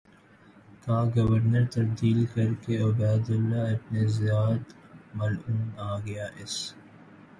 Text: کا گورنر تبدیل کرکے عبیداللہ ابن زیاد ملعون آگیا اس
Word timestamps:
کا 0.83 0.97
گورنر 1.15 1.65
تبدیل 1.73 2.19
کرکے 2.33 2.75
عبیداللہ 2.85 3.63
ابن 3.73 3.95
زیاد 4.17 4.63
ملعون 5.15 5.61
آگیا 5.91 6.25
اس 6.41 6.55